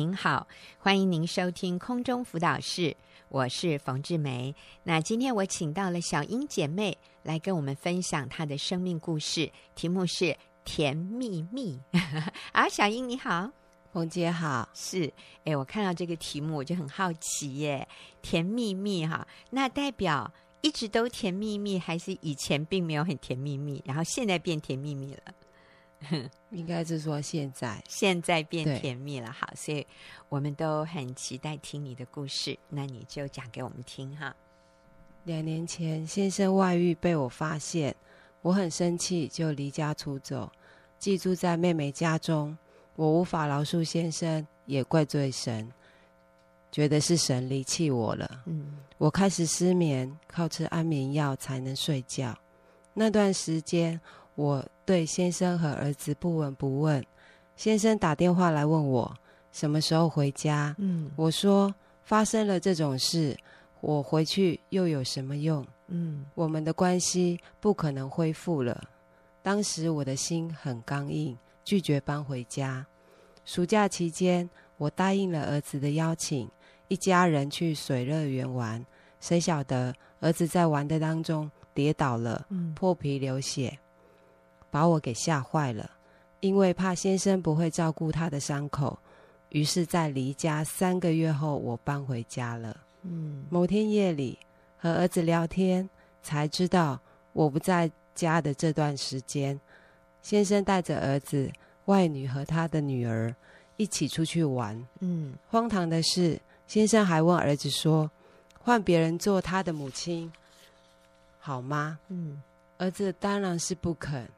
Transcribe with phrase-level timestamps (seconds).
[0.00, 0.48] 您好，
[0.78, 2.96] 欢迎您收听空中辅导室，
[3.28, 4.56] 我是冯志梅。
[4.82, 10.24] 那今天我请到了小英姐妹来跟我们分享她的生命故事，题目是
[10.64, 11.78] 《甜蜜蜜》。
[12.52, 13.50] 啊，小英你好，
[13.92, 15.12] 冯姐好，是
[15.44, 17.86] 哎，我看到这个题目我就很好奇耶，
[18.22, 20.32] 甜蜜蜜哈，那代表
[20.62, 25.20] 一直都甜蜜蜜，还是以前并没有很甜蜜蜜，然后现在变甜蜜蜜了？
[26.50, 29.86] 应该是说现在，现在变甜蜜了，好，所以
[30.28, 34.34] 我们都很期待听你的故事，那你就讲给我们听哈。
[35.24, 37.94] 两年前，先生外遇被我发现，
[38.40, 40.50] 我很生气，就离家出走，
[40.98, 42.56] 寄住在妹妹家中。
[42.96, 45.70] 我无法饶恕先生，也怪罪神，
[46.72, 48.42] 觉得是神离弃我了。
[48.46, 52.36] 嗯，我开始失眠，靠吃安眠药才能睡觉。
[52.92, 53.98] 那段时间，
[54.40, 57.04] 我对先生和儿子不闻不问。
[57.56, 59.14] 先生打电话来问我
[59.52, 60.74] 什么时候回家。
[60.78, 61.72] 嗯，我说
[62.04, 63.36] 发生了这种事，
[63.82, 65.66] 我回去又有什么用？
[65.88, 68.82] 嗯，我们的关系不可能恢复了。
[69.42, 72.86] 当时我的心很刚硬，拒绝搬回家。
[73.44, 76.48] 暑假期间，我答应了儿子的邀请，
[76.88, 78.82] 一家人去水乐园玩。
[79.20, 83.78] 谁晓得儿子在玩的当中跌倒了，破皮流血。
[84.70, 85.90] 把我给吓坏了，
[86.40, 88.98] 因为怕先生不会照顾他的伤口，
[89.50, 92.76] 于是，在离家三个月后，我搬回家了。
[93.02, 94.38] 嗯，某天夜里
[94.78, 95.88] 和儿子聊天，
[96.22, 97.00] 才知道
[97.32, 99.58] 我不在家的这段时间，
[100.22, 101.50] 先生带着儿子、
[101.86, 103.34] 外女和他的女儿
[103.76, 104.86] 一起出去玩。
[105.00, 108.10] 嗯，荒唐的是，先生还问儿子说
[108.60, 110.30] ：“换别人做他的母亲，
[111.38, 112.40] 好吗？”嗯，
[112.78, 114.28] 儿子当然是不肯。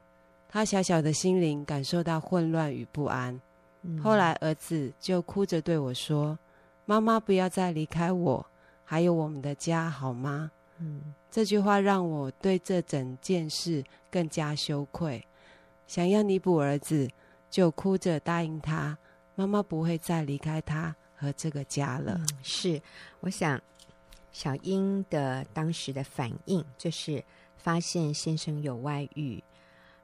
[0.53, 3.41] 他小小的心灵感受到混乱与不安。
[3.81, 6.39] 嗯、后来儿子就哭着对我说
[6.85, 8.47] ：“妈妈，不要再离开我，
[8.85, 15.27] 还有我们的家，好吗？”嗯、这句话让我对这整件事更加羞愧。
[15.87, 17.09] 想要弥补儿子，
[17.49, 18.99] 就哭着答应他
[19.35, 22.15] ：“妈妈不会再离开他和这个家了。
[22.19, 22.79] 嗯”是，
[23.21, 23.59] 我想
[24.31, 27.25] 小英的当时的反应就是
[27.57, 29.43] 发现先生有外遇。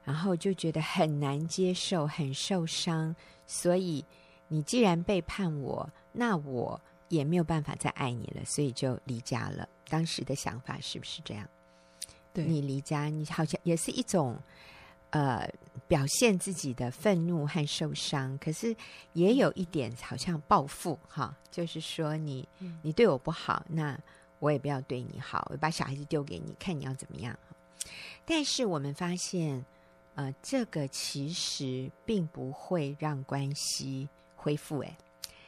[0.03, 3.15] 然后就觉得很难接受，很受伤。
[3.45, 4.03] 所以
[4.47, 9.67] 你既然背叛我，那我也没有办法再爱你了，所以就离家了。
[9.87, 11.47] 当时的想法是不是这样？
[12.31, 14.37] 对，你离家，你好像也是一种
[15.09, 15.47] 呃
[15.87, 18.75] 表现自己的愤怒和受伤，可是
[19.13, 22.47] 也有一点好像报复哈，就是说你
[22.83, 23.99] 你对我不好，那
[24.37, 27.35] 我也不要对你好，我把小孩子丢给你，看你要怎么样。
[28.25, 29.65] 但是我们发现。
[30.19, 34.79] 呃，这个其实并不会让关系恢复。
[34.79, 34.97] 哎，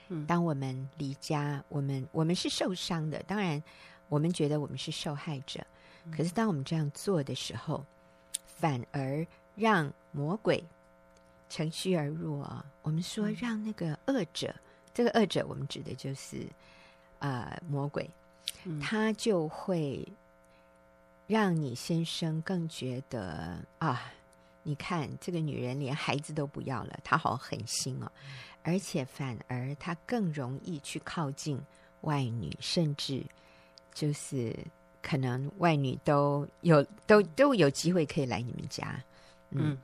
[0.07, 3.61] 嗯，当我们离家，我们我们是受伤的，当然
[4.07, 5.59] 我们觉得我们是受害者。
[6.15, 7.83] 可是当我们这样做的时候，
[8.45, 10.63] 反而让魔鬼
[11.49, 12.65] 乘虚而入啊！
[12.81, 14.55] 我们说让那个恶者，
[14.93, 16.47] 这个恶者我们指的就是
[17.19, 18.09] 呃魔鬼，
[18.81, 20.07] 他就会
[21.27, 24.13] 让你先生更觉得啊。
[24.63, 28.11] 你看，这个女人连孩子都不要了，她好狠心哦，
[28.61, 31.59] 而且反而她更容易去靠近
[32.01, 33.25] 外女，甚至
[33.91, 34.55] 就是
[35.01, 39.03] 可能外女都有都都有机会可以来你们家。
[39.49, 39.75] 嗯，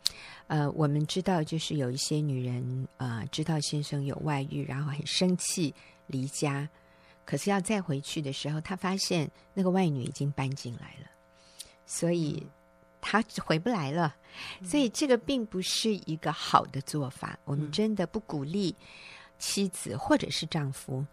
[0.46, 5.74] 呃，我们知道，就是有一些女人呃，知道先生有外遇，然后很生气
[6.06, 6.70] 离家，
[7.26, 11.10] 可是要再回去的时候，她发现那个外女已经搬进来了，
[11.88, 12.46] 所以。
[13.02, 14.16] 他回不来了，
[14.64, 17.34] 所以这个并不是一个好的做法。
[17.34, 18.76] 嗯、我们真的不鼓励
[19.38, 21.06] 妻子或者是丈夫，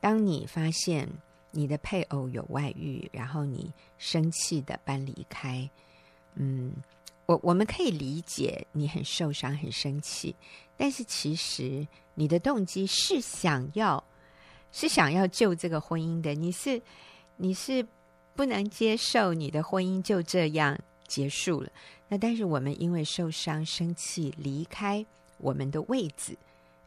[0.00, 1.08] 当你发现
[1.50, 5.68] 你的配偶有外遇，然后你生气的搬离开，
[6.34, 6.72] 嗯，
[7.26, 10.36] 我我们可以理解你很受伤、很生气，
[10.76, 14.02] 但是其实你的动机是想要
[14.70, 16.80] 是想要救这个婚姻的，你是
[17.36, 17.84] 你是
[18.36, 20.78] 不能接受你的婚姻就这样。
[21.10, 21.68] 结束了，
[22.06, 25.04] 那但是我们因为受伤、生气离开
[25.38, 26.36] 我们的位子，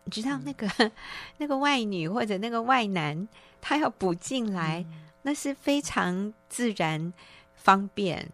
[0.06, 0.90] 你知道那个、嗯、
[1.38, 3.28] 那个外女或者那个外男，
[3.60, 7.14] 他要补进来，嗯、那是非常自然、
[7.56, 8.32] 方便，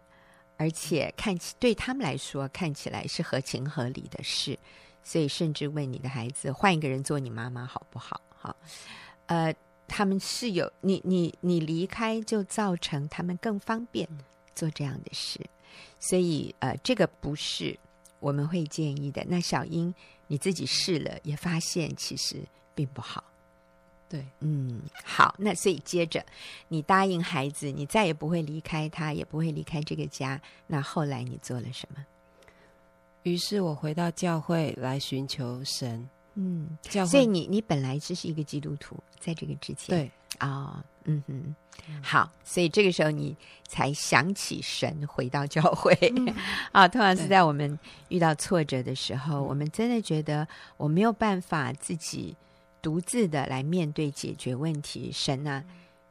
[0.56, 4.56] 而且看起对他们来说看起来是合情合理的事，
[5.02, 8.20] 所以甚至为你的孩子换一个人做你妈妈好不好？
[8.38, 8.54] 哈，
[9.26, 9.52] 呃，
[9.88, 14.08] 他们是有你你你离开就造成他们更方便
[14.54, 15.40] 做这样的事。
[15.98, 17.78] 所以，呃，这个不是
[18.18, 19.24] 我们会建议的。
[19.28, 19.94] 那小英，
[20.26, 22.42] 你自己试了，也发现其实
[22.74, 23.22] 并不好，
[24.08, 26.24] 对，嗯，好，那所以接着
[26.68, 30.40] 你答应孩子，你再也不会离开他，也不会离开这个家。
[30.66, 32.04] 那后来你做了什么？
[33.22, 36.08] 于是我回到教会来寻求神。
[36.34, 37.10] 嗯，教会。
[37.10, 39.88] 所以你你本来只是一个基督徒，在这个之前。
[39.88, 41.54] 对啊、哦，嗯哼，
[42.02, 43.36] 好，所以这个时候你
[43.66, 45.94] 才想起神，回到教会。
[46.16, 46.34] 嗯、
[46.72, 52.36] 啊，通常是在我们遇到挫折的时候，我们真的觉得我没有办法自己。
[52.82, 55.62] 独自的来面对解决问题，神啊，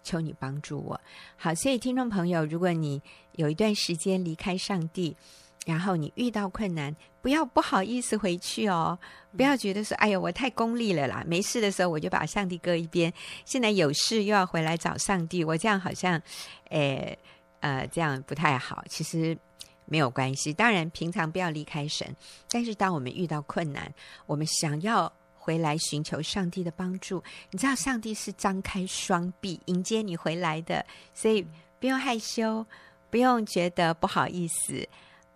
[0.04, 1.02] 求你帮助我。
[1.36, 3.02] 好，所以听众朋友，如果你
[3.38, 5.18] 有一段时间离开上帝，
[5.66, 8.98] 然后你遇到困难，不要不好意思回去哦，
[9.36, 13.14] 不要觉得说，哎呦，我太功利了啦，没事的时候我就把上帝搁一边，
[13.46, 16.22] 现在有事又要回来找上帝，我这样好像，
[16.70, 17.18] 诶，
[17.60, 18.84] 呃，这样不太好。
[18.90, 19.38] 其实
[19.86, 22.16] 没有关系，当然平常不要离开神，
[22.50, 23.94] 但是当我们遇到困难，
[24.26, 25.12] 我们想要。
[25.42, 31.44] 回来寻求上帝的帮助，你知道上帝是张开双臂迎接你回来的，所以
[31.80, 32.64] 不用害羞，
[33.10, 34.88] 不用觉得不好意思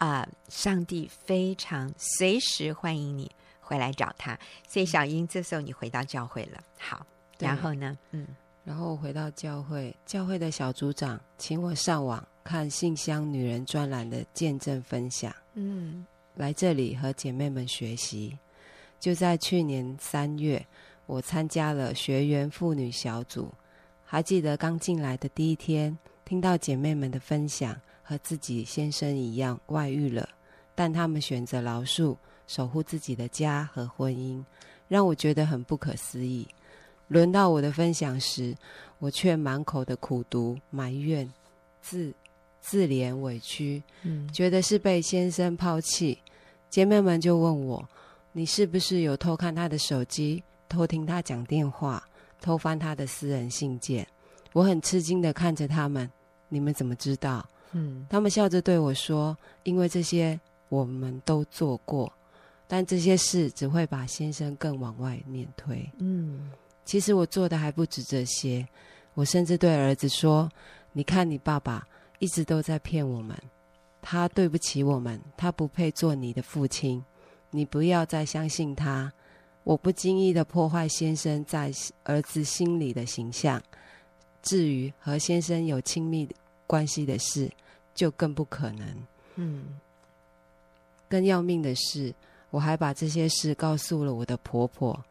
[0.04, 0.30] 啊、呃！
[0.50, 4.38] 上帝非常随时欢迎你回来找他。
[4.68, 7.06] 所以小英，这时候你回到教会了，好，
[7.40, 7.98] 然后呢？
[8.12, 8.28] 嗯，
[8.66, 16.06] 然后我回到教会，教会的小组长请我上网看信箱女人专栏的见证分享，嗯，
[16.36, 18.38] 来这里和姐妹们学习。
[19.00, 20.66] 就在去年三月，
[21.06, 23.50] 我参加了学员妇女小组。
[24.04, 30.30] 还记得刚进来的第一天，听到姐妹们的分享，和自己先生一样外遇了，
[30.76, 32.16] 但他们选择饶恕，
[32.46, 34.44] 守护自己的家和婚姻，
[34.88, 36.48] 让我觉得很不可思议。
[37.08, 38.56] 轮到我的分享时，
[39.00, 41.28] 我却满口的苦毒、埋怨、
[41.82, 42.14] 自
[42.62, 46.20] 自怜、委屈，嗯，觉得是被先生抛弃。
[46.70, 47.88] 姐妹们就问我。
[48.36, 52.04] 你是不是有偷看他的手机，偷听他讲电话，
[52.42, 54.08] 偷翻他的私人信件？
[54.54, 56.10] 我很吃惊的看着他们，
[56.50, 57.48] 你们怎么知道？
[57.74, 60.40] 嗯，他们笑着对我说：“因为这些
[60.70, 62.12] 我们都做过，
[62.68, 66.50] 但这些事只会把先生更往外面推。”嗯，
[66.86, 68.68] 其实我做的还不止这些，
[69.14, 70.50] 我甚至对儿子说
[70.94, 71.88] ：“你看你爸爸
[72.20, 73.38] 一直都在骗我们，
[74.02, 77.04] 他对不起我们，他不配做你的父亲。”
[77.56, 79.14] 你不要再相信他，
[79.64, 81.72] 我不经意的破坏先生在
[82.02, 83.62] 儿子心里的形象。
[84.42, 86.28] 至于和先生有亲密
[86.66, 87.48] 关系的事，
[87.94, 88.88] 就更不可能。
[89.36, 89.80] 嗯，
[91.10, 92.14] 更要命的是，
[92.50, 95.04] 我还把这些事告诉了我的婆婆，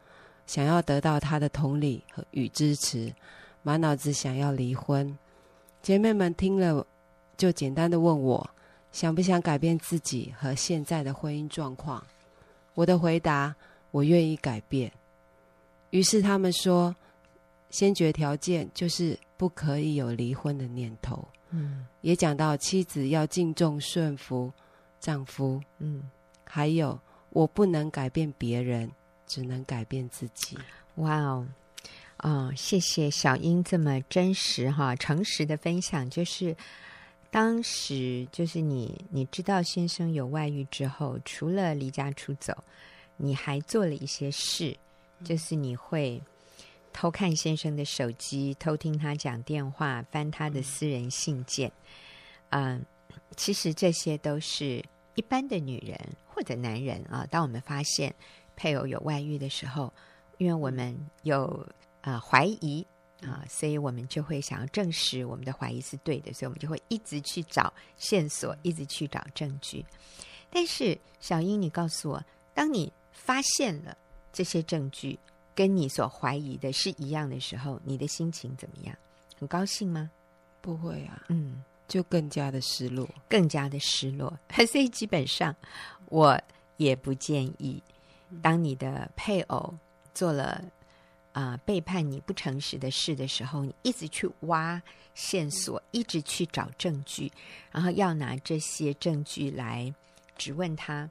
[0.47, 3.13] 想要得到她的同理和与支持，
[3.61, 5.17] 满脑子想要离婚。
[5.81, 6.85] 姐妹们听了，
[7.35, 8.49] 就简单的问我，
[8.91, 12.01] 想不想改变自己和现在的婚姻状况。
[12.73, 13.53] 我的回答：
[13.91, 14.91] 我愿意改变。
[15.89, 16.95] 于是他们说，
[17.69, 21.27] 先决条件就是不可以有离婚的念头。
[21.53, 24.51] 嗯，也讲到妻子要敬重顺服
[24.99, 25.61] 丈夫。
[25.77, 26.09] 嗯，
[26.43, 28.91] 还有我不能改变别人，
[29.27, 30.57] 只能改变自己。
[30.95, 31.47] 哇哦，
[32.17, 36.09] 哦，谢谢小英这么真实哈、诚实的分享。
[36.09, 36.55] 就是
[37.29, 42.53] 当时，就是你你知道先生有外遇之后，除了离家出走。
[43.15, 44.75] 你还做了一些事，
[45.23, 46.19] 就是你会
[46.93, 51.69] 偷看先生的手机，偷听他讲电话，翻他的私人信件。
[52.49, 52.85] 嗯，
[53.35, 54.81] 其实这些都是
[55.15, 57.27] 一般的女人或者男人啊。
[57.29, 58.13] 当我们发现
[58.55, 59.91] 配偶有外遇的时候，
[60.37, 61.45] 因为我们有
[62.01, 62.85] 啊、呃、怀疑
[63.21, 69.83] 啊，所以我们就会想要证实我们的怀疑是对的，所以我们就会一直去找线索，一直去找证据。
[70.49, 72.23] 但是小英，你告诉我，
[72.53, 73.97] 当你发现了
[74.31, 75.17] 这些证据
[75.55, 78.95] 跟你所怀疑的是一样的时候，你的心情怎么样？
[79.39, 80.09] 很高兴吗？
[80.61, 84.33] 不会啊，嗯，就更加的失落，更加的失落。
[84.71, 85.55] 所以基本上，
[86.05, 86.39] 我
[86.77, 87.81] 也不建议，
[88.41, 89.73] 当你的配偶
[90.13, 90.63] 做了
[91.33, 94.81] 啊、呃、背叛你不诚实的事的时候，你一直去挖
[95.13, 97.31] 线索，一直去找证据，
[97.71, 99.93] 然后要拿这些证据来
[100.37, 101.09] 质问他，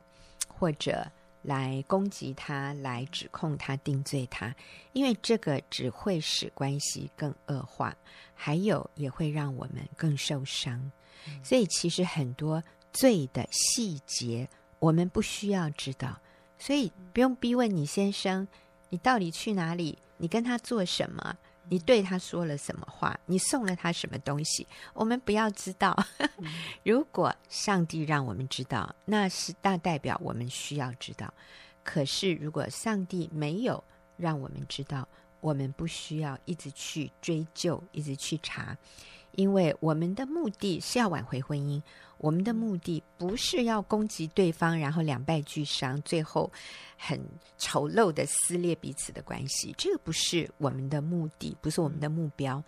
[0.49, 1.07] 或者。
[1.43, 4.55] 来攻击他，来指控他，定罪他，
[4.93, 7.95] 因为这个只会使关系更恶化，
[8.35, 10.79] 还有也会让我们更受伤。
[11.27, 11.45] 嗯。
[11.45, 16.19] 所以，其实很多罪的细节我们不需要知道，
[16.59, 18.47] 所以不用逼问你先生，
[18.89, 19.99] 你到底去哪里？
[20.19, 21.37] 你跟他做什么？
[21.69, 23.19] 你对他说了什么话？
[23.26, 24.66] 你送了他什么东西？
[24.92, 25.97] 我们不要知道。
[26.85, 31.33] 如果上帝让我们知道，那是大代表我们需要知道。
[31.83, 33.83] 可是如果上帝没有
[34.16, 35.07] 让我们知道，
[35.40, 38.76] 我们不需要一直去追究，一直去查，
[39.33, 41.83] 因为我们的目的是要挽回婚姻，
[42.19, 46.51] 我们的目的不是要攻击对方，然后两败俱伤，最后
[46.97, 47.21] 很
[47.59, 49.75] 丑陋的撕裂彼此的关系。
[49.79, 52.62] 这个不是我们的目的，不是我们的目标。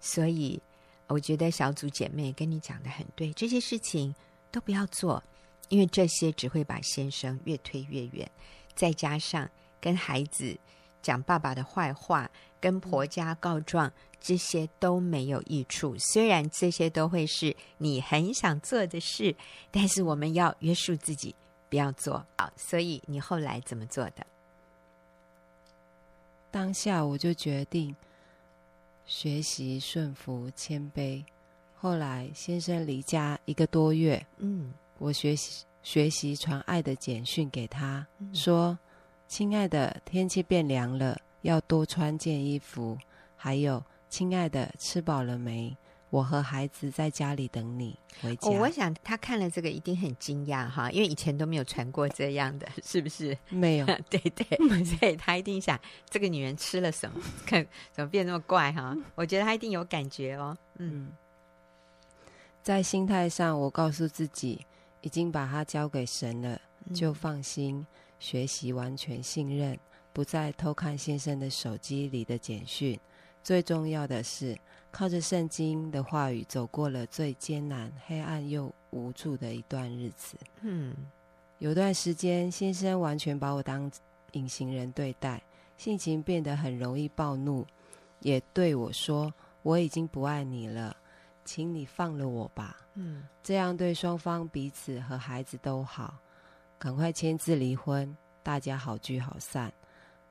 [0.00, 0.60] 所以，
[1.06, 4.14] 我觉得小组姐妹跟你讲的很对，这些事情
[4.50, 5.22] 都不要做，
[5.68, 8.30] 因为这些只会把先生越推越远，
[8.74, 9.48] 再加上
[9.80, 10.58] 跟孩子。
[11.02, 13.90] 讲爸爸的坏话，跟婆家告状，
[14.20, 15.96] 这些都没有益处。
[15.98, 19.34] 虽然这些都会是你很想做的事，
[19.70, 21.34] 但是我们要约束自己，
[21.68, 22.24] 不要做。
[22.36, 24.26] 好，所以你后来怎么做的？
[26.50, 27.94] 当下我就决定
[29.06, 31.24] 学习顺服、谦卑。
[31.76, 38.78] 后来先生离家一个多月，嗯，我学习学习传爱的简讯给他，嗯、说。
[39.28, 42.98] 亲爱的，天气变凉了，要多穿件衣服。
[43.36, 45.74] 还有，亲爱的，吃饱了没？
[46.10, 48.50] 我和孩子在家里等你回家。
[48.50, 53.38] 哦，我想他看了这个一定很惊讶哈，因为以前都没有传过这样的， 是不是？
[53.48, 55.78] 没有， 对对，所以他一定想
[56.10, 58.96] 这个女人吃了什么，看 怎么变那么怪哈？
[59.14, 60.58] 我觉得他一定有感觉哦。
[60.78, 61.12] 嗯，
[62.60, 64.66] 在心态上，我告诉自己，
[65.02, 66.60] 已经把他交给神了，
[66.92, 67.78] 就放心。
[67.78, 67.86] 嗯
[68.20, 69.78] 学习完全信任，
[70.12, 73.00] 不再偷看先生的手机里的简讯。
[73.42, 74.58] 最重要的是，
[74.90, 80.36] 靠着圣经的话语，走过了最艰难、黑暗又无助的一段日子。
[80.60, 80.94] 嗯，
[81.58, 83.90] 有段时间，先生完全把我当
[84.32, 85.42] 隐形人对待，
[85.76, 87.66] 性情变得很容易暴怒，
[88.20, 89.32] 也对我说
[89.62, 90.94] ：“我已经不爱你了，
[91.44, 96.14] 请你放了我吧。”嗯，这样对双方彼此和孩子都好。
[96.78, 99.72] 赶快签字离婚，大家好聚好散。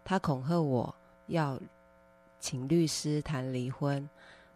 [0.04, 0.94] 他恐吓我
[1.28, 1.60] 要
[2.40, 4.08] 请律师谈离婚。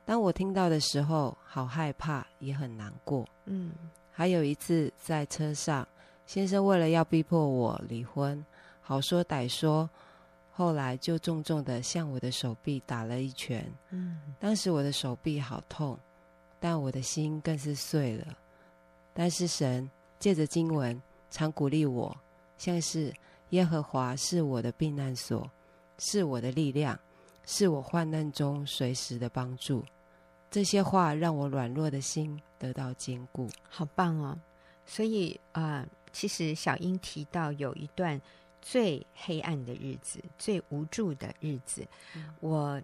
[0.06, 3.28] 当我听到的时候，好害怕，也很难过。
[3.46, 3.72] 嗯，
[4.12, 5.88] 还有一次在车上，
[6.26, 8.44] 先生为了要逼迫我离婚，
[8.82, 9.90] 好说歹说，
[10.52, 13.72] 后来就重重的向我的手臂打了一拳。
[13.90, 15.98] 嗯，当时我的手臂好痛，
[16.60, 18.28] 但我的心更是碎了。
[19.14, 21.02] 但是神借着经文。
[21.36, 22.16] 常鼓励我，
[22.60, 23.12] 像是
[23.50, 25.50] 耶和华是我的避难所，
[25.98, 26.96] 是我的力量，
[27.46, 29.84] 是我患难中随时的帮助。
[30.50, 33.50] 这些话让我软弱的心得到坚固。
[33.70, 34.38] 好棒哦！
[34.86, 38.22] 所以啊、呃，其实小英提到有一段
[38.62, 41.88] 最黑暗的日子，最无助的日子。
[42.16, 42.82] 嗯、我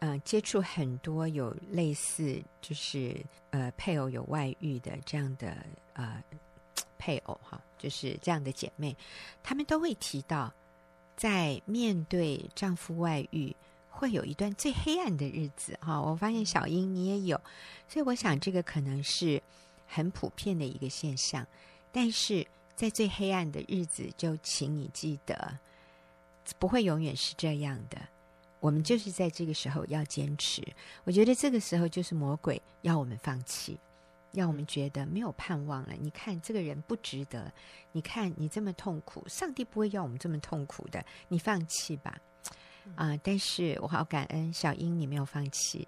[0.00, 3.16] 嗯、呃，接触很多有类似，就是
[3.50, 5.56] 呃，配偶有外遇的这样的
[5.94, 6.22] 呃。
[7.04, 8.96] 配偶哈，就是这样的姐妹，
[9.42, 10.54] 她们都会提到，
[11.16, 13.54] 在面对丈夫外遇，
[13.90, 16.00] 会有一段最黑暗的日子哈。
[16.00, 17.40] 我发现小英你也有，
[17.88, 19.40] 所以我想这个可能是
[19.86, 21.46] 很普遍的一个现象。
[21.92, 25.58] 但是在最黑暗的日子，就请你记得，
[26.58, 27.98] 不会永远是这样的。
[28.58, 30.62] 我们就是在这个时候要坚持。
[31.04, 33.78] 我觉得这个时候就是魔鬼要我们放弃。
[34.32, 35.92] 让我们觉得没有盼望了。
[35.98, 37.52] 你看这个人不值得，
[37.92, 41.04] 你看你这么痛苦，上帝不会要我们这么痛苦的。
[41.28, 42.18] 你放弃吧，
[42.96, 43.20] 啊、呃！
[43.22, 45.86] 但是我好感恩小英，你没有放弃。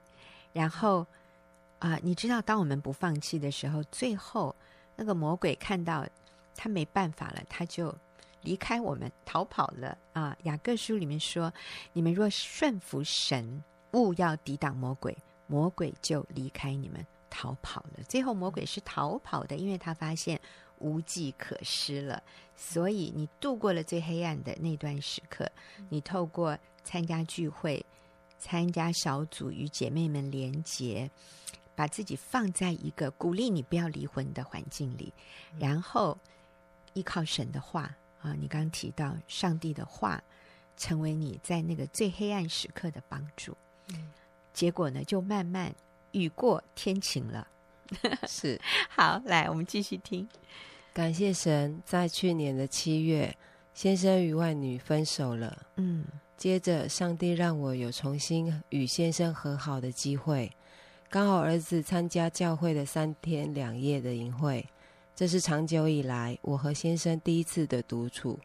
[0.53, 1.01] 然后
[1.79, 4.55] 啊、呃，你知道，当我们不放弃的时候，最后
[4.95, 6.07] 那个魔鬼看到
[6.55, 7.95] 他没办法了，他就
[8.43, 10.37] 离开我们，逃跑了啊！
[10.43, 11.53] 雅各书里面说
[11.95, 17.05] ：“你们若顺服神，勿要抵挡魔鬼，魔鬼就离开你们。”
[17.37, 20.41] 逃跑了，最后魔鬼是逃跑的，因为他发现
[20.79, 22.23] 无计可施了。
[22.55, 25.51] 所以你度过了最黑暗的那段时刻，
[25.89, 27.85] 你透过参加聚会、
[28.39, 31.11] 参加小组与姐妹们连结，
[31.75, 35.13] 把自己放在一个鼓励你不要离婚的环境里，
[35.59, 36.17] 然后
[36.93, 40.23] 依靠神的话啊，你刚刚提到上帝的话，
[40.77, 43.57] 成为你在那个最黑暗时刻的帮助。
[44.53, 45.75] 结果呢，就慢慢。
[46.15, 47.47] 雨过天晴了，
[48.27, 50.27] 是好，来，我们继续听。
[50.93, 53.37] 感谢神，在去年的七月，
[53.75, 55.67] 先生与外女分手了。
[55.77, 56.05] 嗯，
[56.37, 60.51] 接着上帝让我有重新与先生和好的机会。
[61.11, 64.65] 刚好儿子参加教会的三天两夜的营会，
[65.17, 68.39] 这是长久以来我和先生第一次的独处，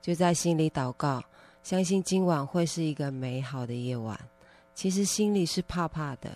[0.00, 1.22] 就在心里祷告，
[1.62, 4.18] 相信今晚会是一个美好的夜晚。
[4.74, 6.32] 其实心里是怕怕的。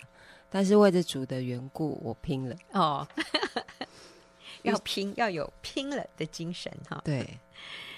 [0.53, 3.07] 但是为着主的缘故，我拼了哦，
[4.63, 7.01] 要拼，要有拼了的精神哈。
[7.05, 7.25] 对，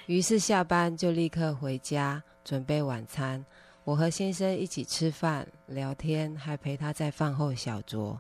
[0.05, 3.43] 于是下班就立刻回家准备晚餐。
[3.83, 8.17] 我和先生一起吃饭聊天，还陪他在饭后小酌，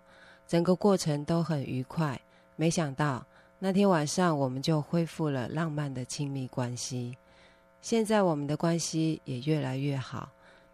[0.47, 2.19] 整个过程都很愉快。
[2.55, 3.25] 没想到
[3.59, 7.15] 那天晚上我们就恢复了浪漫的亲密关系。
[7.81, 10.29] 现在我们的关系也越来越好。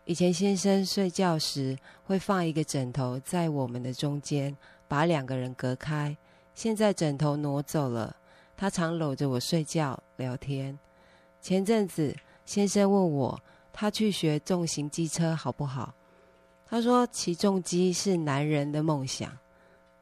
[0.09, 6.17] 以前先生睡觉时会放一个枕头在我们的中间，把两个人隔开。
[6.55, 8.15] 现在枕头挪走了，
[8.57, 10.75] 他常搂着我睡觉聊天。
[11.39, 12.11] 前阵子
[12.43, 13.39] 先生问我，
[13.71, 15.93] 他去学重型机车好不好？
[16.65, 19.31] 他说骑重机是男人的梦想。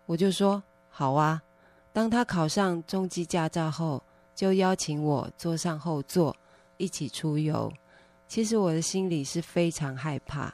[0.06, 1.44] 我就说好啊。
[1.92, 4.02] 当他考上重机驾照后，
[4.34, 6.34] 就邀请我坐上后座，
[6.78, 7.70] 一起出游。
[8.28, 10.54] 其实我的心里是非常害怕，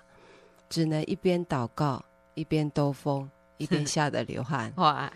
[0.70, 2.04] 只能一边祷告，
[2.34, 3.30] 一边兜风。
[3.58, 5.10] 一边吓得流汗， 哇！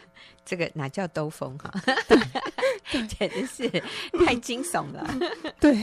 [0.46, 1.74] 这个哪叫兜风哈？
[3.10, 3.70] 简直是
[4.26, 5.06] 太惊悚了。
[5.60, 5.76] 对。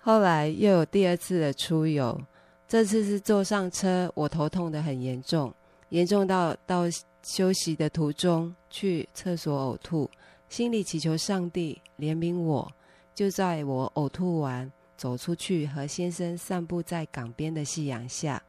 [0.00, 2.20] 后来又有第二次的出游，
[2.66, 5.54] 这次是坐上车，我头痛的很严重，
[5.90, 6.84] 严重到到
[7.22, 10.10] 休息的途中去厕所呕吐，
[10.48, 12.72] 心里祈求上帝怜悯我。
[13.14, 18.42] 就在我呕吐完，走出去和先生散步在港边的夕阳下，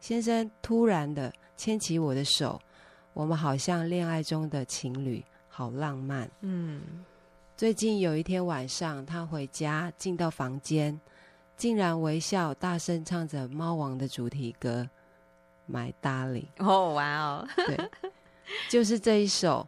[0.00, 1.32] 先生突然的。
[1.54, 2.60] 牵起我的手，
[3.12, 6.28] 我们好像恋爱中的情侣，好浪漫。
[6.40, 6.82] 嗯，
[7.56, 10.98] 最近有一天晚上，他回家进到房间，
[11.56, 14.88] 竟然微笑，大声唱着《猫王》的主题歌
[15.72, 16.46] 《My Darling》。
[16.66, 17.78] 哦，哇哦，对，
[18.68, 19.64] 就是这一首。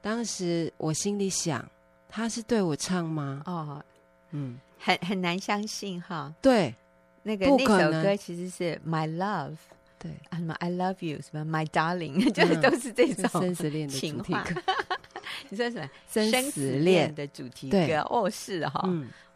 [0.00, 1.64] 当时我心里想，
[2.08, 3.42] 他是对我唱吗？
[3.46, 3.84] 哦，
[4.32, 6.34] 嗯，很很难相信哈。
[6.40, 6.74] 对，
[7.22, 9.52] 那个那首歌其实是《My Love》。
[9.98, 14.62] 对，什么 I love you，什么 My darling， 就是都是这种生死恋的主题歌。
[15.48, 17.78] 你说什么生死恋的主题歌？
[18.10, 18.86] 哦，是哈，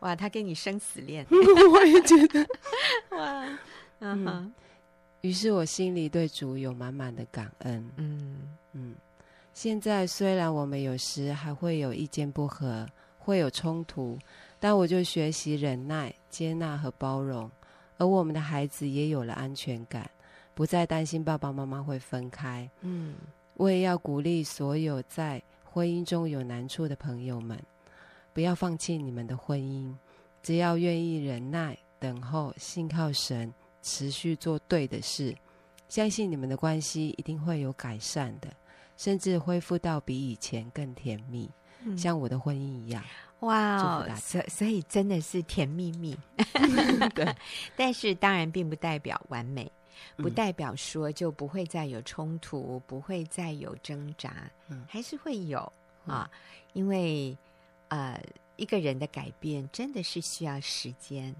[0.00, 1.26] 哇，他跟你生死恋，
[1.72, 2.46] 我也觉得
[3.16, 3.58] 哇，
[4.00, 4.52] 嗯哼。
[5.22, 7.90] 于是我心里对主有满满的感恩。
[7.96, 8.94] 嗯嗯，
[9.54, 12.86] 现在虽然我们有时还会有意见不合，
[13.18, 14.18] 会有冲突，
[14.60, 17.50] 但我就学习忍耐、接纳和包容，
[17.98, 20.08] 而我们的孩子也有了安全感。
[20.54, 22.68] 不再担心爸爸妈妈会分开。
[22.82, 23.14] 嗯，
[23.54, 27.58] 我也要鼓励所有在婚姻中有难处的朋友们，
[28.34, 29.94] 不要放弃你们的婚姻，
[30.42, 35.34] 只要愿意忍耐、等候、信靠神，持续做对的事，
[35.88, 38.52] 相信你们的关系一定会有改善的，
[38.98, 41.48] 甚至恢复到比以前更甜蜜，
[41.84, 43.02] 嗯、像我的婚姻一样。
[43.40, 46.16] 哇哦，所所以真的是甜蜜蜜。
[47.14, 47.34] 对，
[47.76, 49.70] 但是当然并不代表完美。
[50.16, 55.70] 不代表说就不会再有冲突，嗯、不会再有挣扎，嗯、还是会有、
[56.06, 56.30] 嗯、啊，
[56.72, 57.36] 因为
[57.88, 58.18] 呃，
[58.56, 61.34] 一个人的改变真的是需要时间，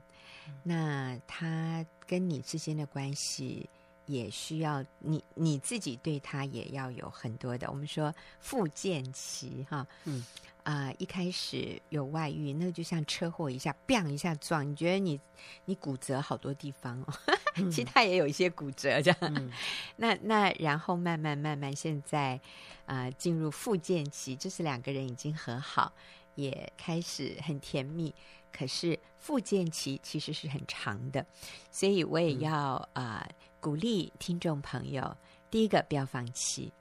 [0.47, 3.67] 嗯、那他跟你之间的关系
[4.11, 10.25] 也需要你你自己对他也要有很多的，我们说复健期哈，嗯。
[10.63, 15.19] 啊、呃，一开始有外遇，那就像车祸一下，biang 一下撞，你觉得你
[15.65, 17.15] 你骨折好多地方哦，
[17.57, 19.19] 嗯、其他也有一些骨折这样。
[19.23, 19.51] 嗯、
[19.97, 22.39] 那那然后慢慢慢慢，现在
[22.85, 25.95] 啊、呃、进入复健期，就是两个人已经和好，
[26.35, 28.15] 也开始很甜蜜。
[28.53, 31.25] 可是复健期其实是很长的，
[31.71, 32.53] 所以我也要
[32.93, 35.15] 啊、呃、鼓励听众朋友，
[35.51, 36.73] 第一个不要放弃。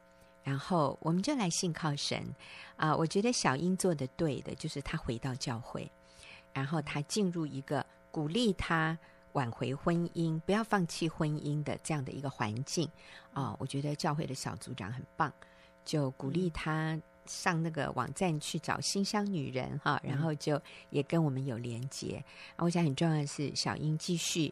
[0.42, 2.24] 然后我们就来信靠神
[2.78, 5.92] 啊、我觉得小英做的对的，就是他回到教会，
[6.54, 8.98] 然后他进入一个鼓励他
[9.34, 12.90] 挽回婚姻、不要放弃婚姻的这样的一个环境
[13.34, 15.32] 啊、我觉得教会的小组长很棒，
[15.84, 22.24] 就鼓励他上那个网站去找馨香女人哈，然后就也跟我们有连接。
[22.58, 24.52] 我想很重要的是，小英继续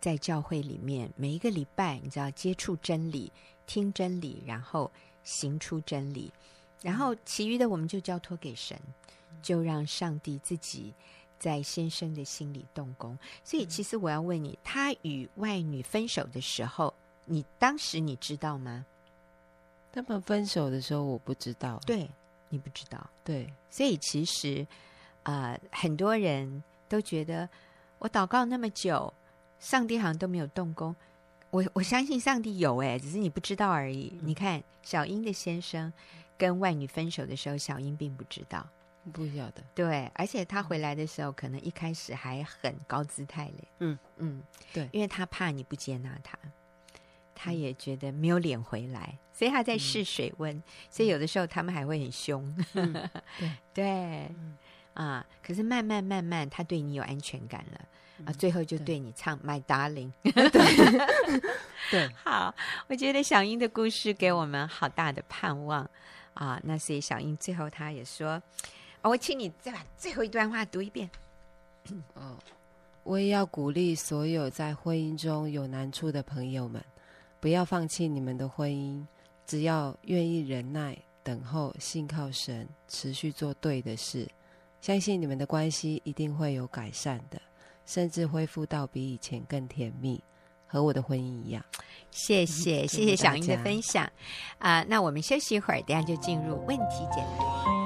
[0.00, 3.32] 在教会里面每一个礼拜，你知道接触真理、
[3.66, 4.90] 听真理，然后。
[5.24, 6.32] 行出真理，
[6.80, 8.80] 然后其余的我们就交托给神，
[9.42, 10.94] 就让上帝自己
[11.38, 13.18] 在先生的心里动工。
[13.44, 16.94] 所以，其实我要问你，他与外女分手的时候，
[17.26, 18.86] 你当时你知道吗？
[19.92, 21.78] 他们分手的时候，我不知道。
[21.84, 22.08] 对，
[22.48, 23.10] 你不知道。
[23.22, 24.66] 对，所以其实
[25.24, 27.46] 啊、呃，很多人都觉得
[27.98, 29.12] 我祷告那么久，
[29.58, 30.94] 上帝好像都没有动工。
[31.50, 34.12] 我我相信上帝有哎，只是你不知道而已。
[34.20, 35.92] 嗯、你看小英的先生
[36.36, 38.68] 跟外女分手的时候，小英并不知道，
[39.12, 39.62] 不晓得。
[39.74, 43.68] 对，而且他回来的时候，可能一开始还很高姿态嘞。
[43.78, 44.42] 嗯嗯，
[44.74, 46.38] 对，因为他怕你不接纳他，
[47.34, 50.54] 他也觉得没有脸回来，所以他在试水温。
[50.54, 52.44] 嗯、所以有的时候他们还会很凶。
[52.74, 52.92] 嗯、
[53.38, 53.84] 对 对，
[54.36, 54.54] 嗯、
[54.92, 57.80] 啊，可是慢慢慢慢，他对你有安全感了。
[58.24, 60.12] 啊，最后就对你唱《My Darling》。
[61.90, 62.54] 对， 好，
[62.88, 65.88] 我觉得小英的故事给我们好大的盼望
[66.34, 66.60] 啊。
[66.62, 68.42] 那所以小英最后她也说
[69.02, 71.08] ：“哦，我请你再把最后一段话读一遍。”
[72.14, 72.36] 哦，
[73.04, 76.84] 我也要鼓励所有在婚姻中有难处的朋友们，
[77.40, 79.02] 不要放弃你们的婚姻，
[79.46, 84.28] 只要愿意忍耐、等候、信靠神，持续做对的事，
[84.82, 87.40] 相信你们的关系一定会有改善的。
[87.88, 90.22] 甚至恢复到比以前更甜蜜，
[90.66, 91.64] 和我的婚姻一样。
[92.10, 94.06] 谢谢，谢谢小英的分享。
[94.58, 97.77] 啊、那我们休息一会儿，等下就进入问题解答。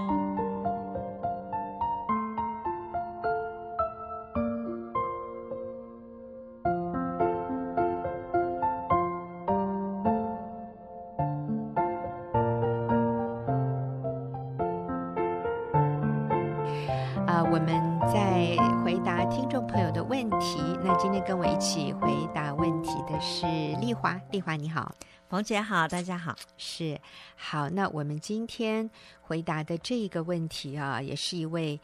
[25.42, 27.00] 好，冯姐好，大家好，是
[27.34, 27.68] 好。
[27.68, 28.88] 那我们今天
[29.20, 31.80] 回答的这个问题啊，也是一位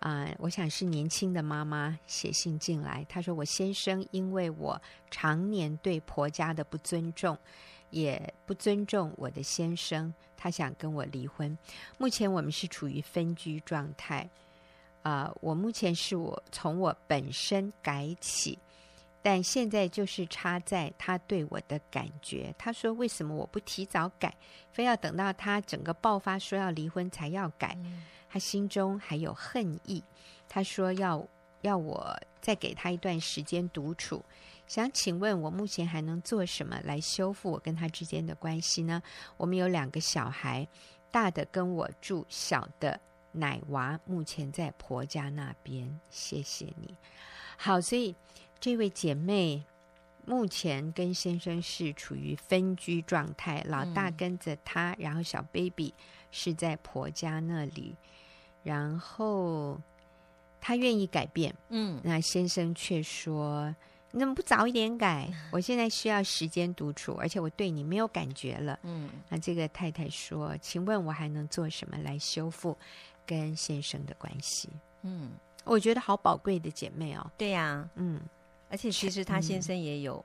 [0.00, 3.06] 啊、我想是年轻的妈妈写信进来。
[3.08, 7.38] 她说：“我先生因为我常年对婆家的不尊重，
[7.90, 11.56] 也不尊重我的先生，他想跟我离婚。
[11.98, 14.28] 目前我们是处于分居状态。
[15.02, 18.58] 啊、我目前是我从我本身改起。”
[19.26, 22.54] 但现在就是差在他对我的感觉。
[22.56, 24.32] 他说：“为什么我不提早改，
[24.70, 27.76] 非要等到他整个爆发说要离婚才要改？
[28.28, 30.00] 他心中还有恨意。
[30.48, 31.26] 他说要
[31.62, 34.24] 要我再给他一段时间独处。
[34.68, 39.02] 想请问我目前还能做什么来修复我跟他之间的关系呢？
[39.36, 40.68] 我们有两个小孩，
[41.10, 43.00] 大的跟我住，小的
[43.32, 45.98] 奶娃目前在婆家那边。
[46.10, 46.96] 谢谢你。
[47.56, 48.14] 好，所以。”
[48.58, 49.64] 这位姐妹
[50.24, 55.94] 目前跟先生是处于分居状态，老大跟着她，然后小 baby
[56.32, 57.94] 是在婆家那里，
[58.64, 59.80] 然后
[60.60, 63.72] 她愿意改变，嗯，那先生却说
[64.10, 65.32] ：“你怎么不早一点改？
[65.52, 72.76] 我现在需要时间独处，而且我对你没有感觉了。”嗯，那这个太太说：“请问我还能做什么来修复
[73.24, 74.68] 跟先生的关系？”
[75.02, 75.30] 嗯，
[75.64, 77.30] 我觉得好宝贵的姐妹哦。
[77.38, 78.20] 对呀，嗯。
[78.76, 80.22] 而且其实他先生也有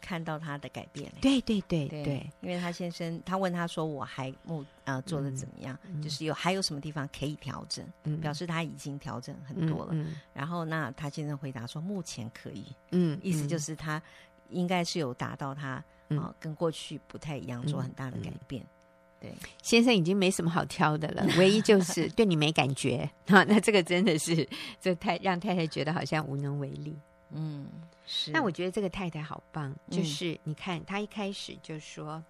[0.00, 5.78] 看到他的改变，欸，对对对对，对，因为他先生他问他说：“我还目啊做的怎么样？
[5.84, 9.94] 嗯、就是有还有什么地方可以调整？”嗯、表示他已经调整很多了。
[10.32, 14.02] 然后那他先生回答说：“目前可以。”嗯，意思就是他
[14.48, 15.72] 应该是有达到他
[16.08, 18.62] 啊、跟过去不太一样，做很大的改变。
[18.62, 23.06] 嗯、对，先生已经没什么好挑的了，唯一就是对你没感觉。
[23.28, 24.48] 哈，那这个真的是
[24.80, 26.96] 这太让太太觉得好像无能为力。
[27.32, 27.66] 嗯，
[28.06, 28.30] 是。
[28.30, 32.22] 那我觉得这个太太好棒，就是你看，她一开始就说，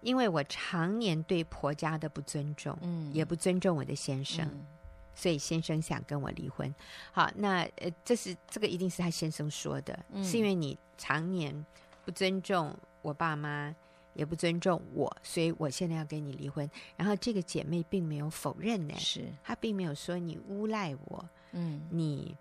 [0.00, 4.48] 因为我常年对婆家的不尊重，嗯，也不尊重我的先生，
[5.14, 6.72] 所以先生想跟我离婚。
[7.12, 11.64] 好，那呃，这是这个一定是他先生说的，是因为你常年
[12.04, 13.74] 不尊重我爸妈，
[14.14, 16.70] 也不尊重我，所以我现在要跟你离婚。
[16.96, 22.36] 然后这个姐妹并没有否认呢，是她并没有说你诬赖我，嗯，你。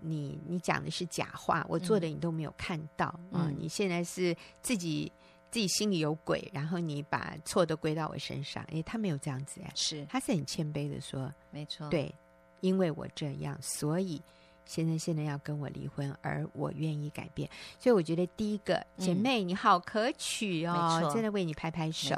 [0.00, 3.50] 你你讲的是假话，我做的你都没有看到啊、嗯呃！
[3.58, 5.10] 你现在是自己
[5.50, 8.62] 自己心里有鬼，然后你把错都归到我身上。
[8.64, 12.14] 诶，他没有这样子哎，是他是很谦卑的说，没错，对，
[12.60, 14.20] 因为我这样，所以
[14.66, 17.48] 先生现在要跟我离婚，而我愿意改变。
[17.78, 22.16] 所以我觉得第一个姐妹、嗯、你好可取哦，真的为你拍拍手。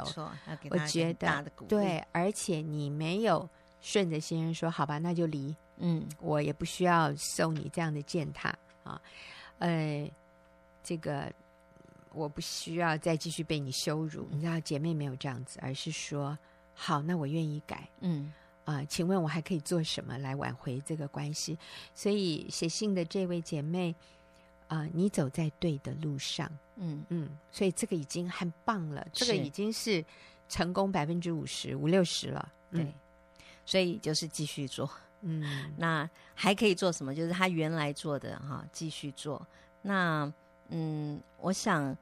[0.69, 3.47] 我觉得对，而且你没有
[3.81, 5.55] 顺着先生说，好吧，那就离。
[5.77, 9.01] 嗯，我也不需要受你这样的践踏啊，
[9.59, 10.09] 呃，
[10.83, 11.31] 这个
[12.13, 14.27] 我不需要再继续被你羞辱。
[14.31, 16.37] 你知道，姐妹没有这样子，而是说，
[16.73, 17.87] 好，那我愿意改。
[17.99, 18.33] 嗯
[18.65, 21.57] 啊，请问我还可以做什么来挽回这个关系？
[21.95, 23.95] 所以写信的这位姐妹
[24.67, 26.51] 啊，你走在对的路上。
[26.75, 30.03] 嗯嗯，所以这个已经很棒了，这个已经是
[30.49, 32.51] 成功百分之五十五六十了。
[32.71, 32.93] 对，嗯，
[33.65, 34.89] 所以就是继续做。
[35.29, 37.13] 嗯，那还可以做什么？
[37.13, 39.45] 就是他原来做的哈，继续做。
[39.81, 40.31] 那
[40.69, 41.95] 嗯，我想，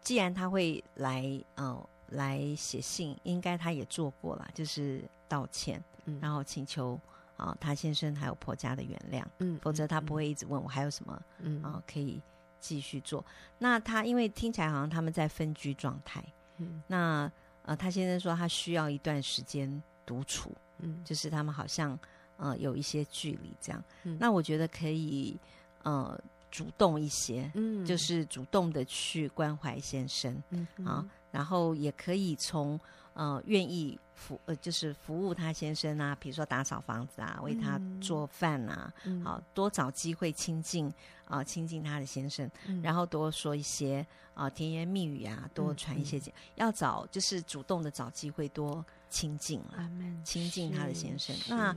[0.00, 1.24] 既然他会来
[1.56, 6.98] 哦来写信，应该他也做过了，就是道歉，嗯、然后请求
[7.36, 9.24] 啊、哦、他先生还有婆家的原谅。
[9.38, 12.20] 嗯，否则他不会一直问我还有什么嗯啊、哦、可以
[12.58, 13.24] 继续做。
[13.58, 16.20] 那他因为听起来好像他们在分居状态。
[16.58, 17.30] 嗯，那
[17.62, 20.52] 呃他先生说他需要一段时间独处。
[20.78, 21.96] 嗯，就是他们好像。
[22.40, 25.36] 呃，有一些距离这样，嗯、那我觉得可以，
[25.82, 26.18] 呃
[26.50, 32.80] 主动一些，嗯，就是主动的去关怀先生，嗯啊，然后也可以从
[33.20, 40.86] 呃愿意服呃就是服务他先生啊，比如说打扫房子啊，为他做饭啊，嗯、好多找机会亲近
[41.26, 44.00] 啊、呃、亲近他的先生，嗯、然后多说一些
[44.32, 48.84] 啊、呃、甜言蜜语啊，多传一些，嗯、要找就是主动的找机会多。
[49.12, 49.90] 亲近了，
[50.24, 51.34] 亲近他的先生。
[51.48, 51.74] 那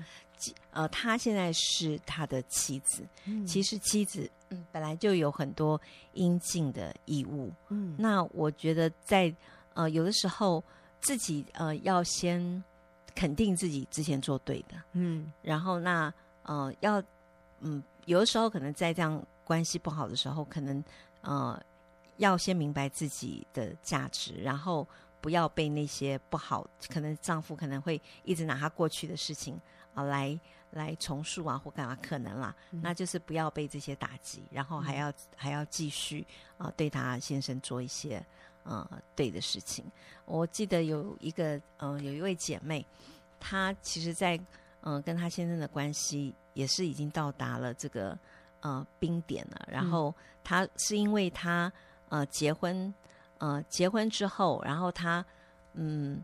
[0.69, 3.03] 呃，他现在是他的妻子。
[3.25, 5.81] 嗯、其实妻子嗯本来就有很多
[6.13, 7.51] 应尽的义务。
[7.69, 9.35] 嗯，那我觉得在
[9.73, 10.63] 呃有的时候
[11.03, 12.63] 自己呃要先
[13.13, 14.75] 肯定自己之前做对的。
[14.93, 16.13] 嗯，然后那
[16.43, 17.01] 呃要
[17.59, 20.83] 嗯有的时候可能在这样关系不好的时候，可能
[21.21, 21.61] 呃
[22.17, 24.87] 要先明白自己的价值，然后。
[25.23, 29.57] 不要被那些不好，可能丈夫可能会一直拿他过去的事情
[29.93, 30.37] 啊来
[30.71, 38.21] 来重塑啊或干嘛，可能啦，嗯、那就是不要被这些打击，然后还要、嗯、还要继续啊对他先生做一些
[38.63, 39.85] 呃对的事情。
[40.25, 42.85] 我记得有一个呃有一位姐妹，
[43.39, 44.37] 她其实在
[44.81, 48.17] 嗯、呃、跟她先生的关系也是已经到达了这个
[48.61, 51.71] 呃冰点了，然后她是因为她
[52.09, 52.93] 呃结婚。
[53.39, 55.25] 呃，结婚之后，然后她，
[55.73, 56.23] 嗯，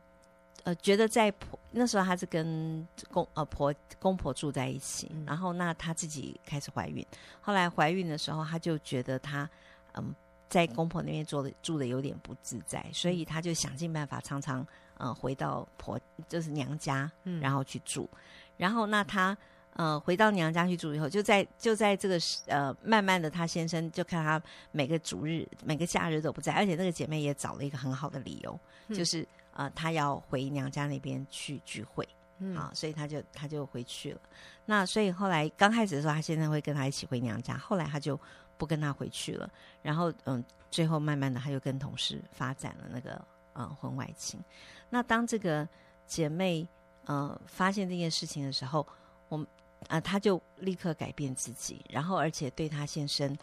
[0.63, 7.05] 呃，觉得在婆那时候，她是跟公呃婆公婆住在一起，嗯、然后那她自己开始怀孕，
[7.41, 9.49] 后来怀孕的时候，她就觉得她
[9.95, 10.15] 嗯
[10.49, 14.65] 在公婆那边住的住的有点不自在，所以她就想尽办法，常常
[14.97, 18.09] 呃回到婆就是娘家，嗯、然后去住，
[18.57, 19.37] 然后那她。
[19.73, 32.05] 呃，回到娘家去住以后，就在就在这个呃，慢慢的，她先生就看她每个主日、每个假日都不在，而且那个姐妹也找了一个很好的理由，嗯、就是呃，她要回娘家那边去聚会，
[32.39, 34.19] 嗯、啊，所以她就她就回去了。
[34.65, 38.19] 那所以后来刚开始的时候，她先生会跟她一起回娘家，后来她就
[38.59, 39.49] 不跟他回去了。
[39.81, 43.19] 然后嗯，最后慢慢的，他又跟同事发展了那个
[43.55, 44.39] 嗯婚外情。
[44.87, 45.67] 那当这个
[46.05, 46.67] 姐妹
[47.05, 48.85] 呃发现这件事情的时候，
[49.29, 49.47] 我们。
[49.87, 53.33] 啊，他就立刻改变自己，然后而且对他先生，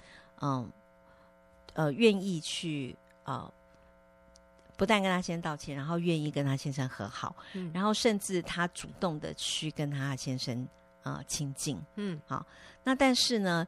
[0.42, 0.70] 嗯，
[1.72, 3.50] 呃，愿意去呃，
[4.76, 10.68] 不但跟他先生道歉，然后愿意跟他先生和好，嗯，然后甚至他主动的去跟他先生
[11.04, 12.44] 呃亲近，嗯，好，
[12.84, 13.66] 那但是呢，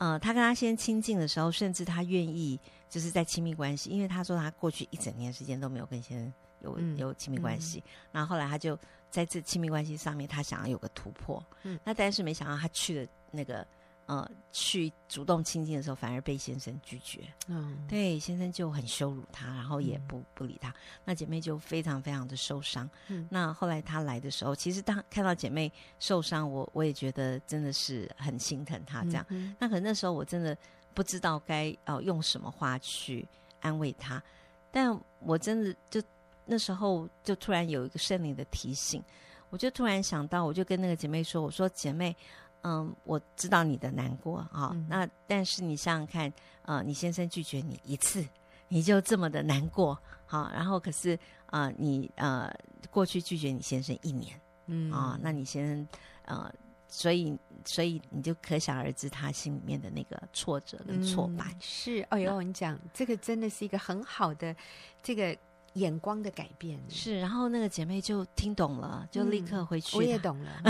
[0.00, 2.58] 呃，他跟他先生亲近的时候，甚至他愿意
[2.88, 6.32] 就是在亲密关系，因为他说他过去一整年时间都没有跟先生
[6.62, 8.76] 有有亲密关系，嗯，然后后来他就。
[9.10, 13.66] 在这亲密关系上面，他想要有个突破，嗯，那但是没想到他去了那个
[14.10, 29.24] 呃，去主动亲近的时候，反而被先生拒绝，嗯，对，先生就很羞辱她，然后也不、嗯、不理她，那姐妹就非常非常的受伤，嗯，那后来她来的时候，其实当看到姐妹受伤，我我也觉得真的是很心疼她这样，
[29.60, 30.58] 那可能那时候我真的
[30.92, 33.24] 不知道该呃用什么话去
[33.60, 34.20] 安慰她，
[34.72, 36.02] 但我真的就。
[36.46, 39.00] 那时候就突然有一个圣灵的提醒，
[39.50, 42.16] 我就突然想到，我就跟那个姐妹说：“我说姐妹，
[42.62, 48.24] 嗯，我知道你的难过啊，嗯、那但是你想想看，呃，你先生拒绝你一次，
[48.68, 51.14] 你就这么的难过，好，然后可是
[51.46, 52.52] 啊、呃，你呃
[52.90, 55.88] 过去拒绝你先生一年，嗯啊，那你先生
[56.26, 56.52] 呃，
[56.88, 62.00] 所以所以你就可想而知他心里面的那个挫折跟挫败、嗯、是。
[62.10, 64.54] 哎呦，你讲这个真的是一个很好的
[65.02, 65.36] 这个。”
[65.80, 69.96] 眼光的改变是，然后那个姐妹就听懂了，就立刻回去。
[69.96, 70.62] 我也懂了，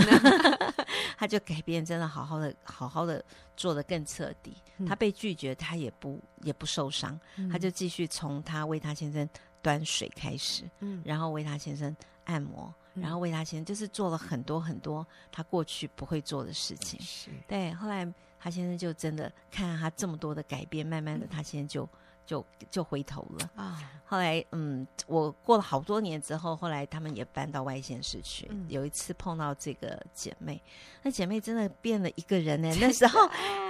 [1.17, 3.23] 她就改变，真的好好的，好好的
[3.57, 4.55] 做的更彻底。
[4.87, 7.19] 她被拒绝，她也不也不受伤，
[7.51, 9.27] 她就继续从她为她先生
[9.61, 16.99] 端水开始，嗯，然后为她先生按摩，然后为她先生就是做了很多很多她过去不会做的事情。
[17.01, 18.07] 是对，后来
[18.39, 21.87] 她先生就真的看她这么多的改变，慢慢的，她现在就。
[22.31, 23.77] 就就回头了啊！
[24.05, 28.47] 后来，嗯，我过了好多年之后，后来他们也搬到外县市去。
[28.49, 30.61] 嗯、有一次碰到这个姐妹，
[31.03, 32.69] 那姐妹真的变了一个人呢。
[32.71, 33.27] 的那时候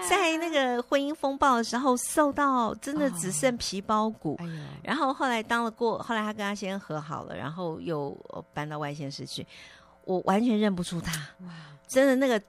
[0.07, 4.33] 在那个婚姻风暴的时候，瘦到真的只剩皮包骨。
[4.33, 8.15] 哦哎、然后后来当了过，后来她跟她先生和好了，然后又
[8.53, 9.43] 搬到外县市去。
[10.03, 11.49] 我完全认不出她，哇！
[11.87, 12.39] 真的那个。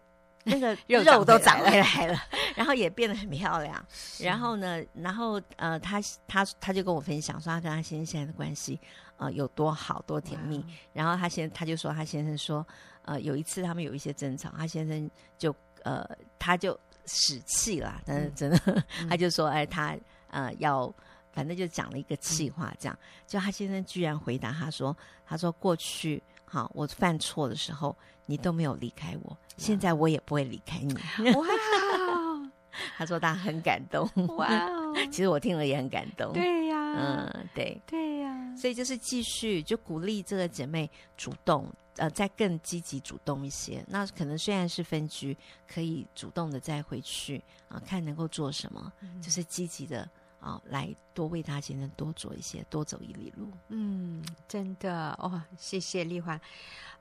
[0.45, 2.19] 那个 肉都长回来了，
[2.57, 3.85] 然后也变得很漂亮。
[4.19, 8.79] 然后呢，然后呃，他他他就跟我分享说，他跟他先生现在的关系
[9.19, 10.65] 呃有多好多甜蜜。
[10.93, 12.67] 然后他先他就说，他先生说，
[13.05, 16.05] 呃，有一次他们有一些争吵，他先生就呃
[16.39, 19.97] 他就使气了，但是真的 他就说，哎，他
[20.29, 20.93] 呃要
[21.33, 27.97] 反正就讲了一个气话，这样就他先生居然回答他说，他说过去好我犯错的时候。
[28.27, 30.95] 你都没有离开我，现在我也不会离开你。
[31.35, 31.47] 哇，
[32.97, 34.09] 他说他很感动。
[34.37, 36.33] 哇哦， 其实我听了也很感动。
[36.33, 38.57] 对呀，嗯，对，对呀。
[38.57, 43.85] 所以就是继续就鼓励这个姐妹主动，呃，再更积极主动一些。
[43.89, 50.09] 那可能虽然是分居，可以主动的再回去啊，看能够做什么，嗯、就是积极的。
[50.41, 53.47] 啊、哦，来多为他先生多做一些，多走一里路。
[53.69, 56.41] 嗯，真的哦，谢谢丽华。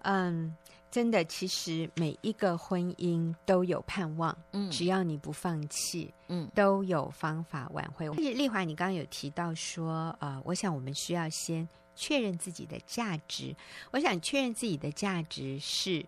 [0.03, 0.55] 嗯，
[0.91, 4.38] 真的，其实每一个婚姻都有盼望。
[4.51, 8.10] 嗯，只要你不放弃，嗯，都有方法挽回。
[8.10, 13.56] 丽华，你刚刚有提到说，呃，我想我们需要先确认自己的价值。
[13.91, 16.06] 我想确认自己的价值是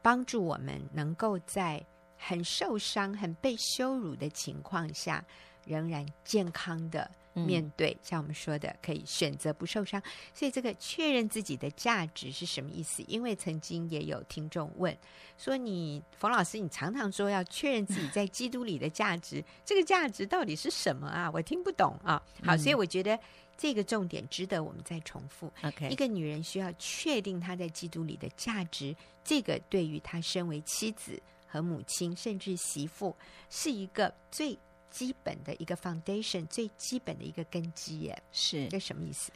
[0.00, 1.84] 帮助我们能够在
[2.16, 5.22] 很受伤、很被羞辱的情况下。
[5.66, 10.00] 仍然健康的面对，嗯、像我们说的，可以选择不受伤。
[10.32, 13.02] 所以，这个确认自己的价值是什么意思？
[13.08, 14.96] 因为曾经也有听众问
[15.36, 21.30] 说你：“你冯老师，你常常说要确认自己在基督里的价值，这个价值到底是什么啊？
[21.32, 23.18] 我听不懂啊。”好，所以我觉得
[23.56, 25.52] 这个重点值得我们再重复。
[25.62, 28.94] OK，一个女人需要确定她在基督里的价值，
[29.24, 33.16] 这个对于她身为妻子和母亲，甚至媳妇，
[33.50, 34.58] 是一个最。
[34.94, 39.32] 基本的一个 foundation，最基本的一个根基耶，是这什么意思？